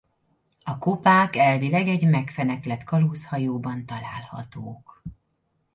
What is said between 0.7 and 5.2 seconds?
kupák elvileg egy megfeneklett kalózhajóban találhatók.